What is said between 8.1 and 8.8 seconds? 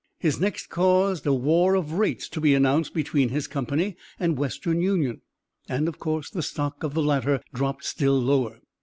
lower.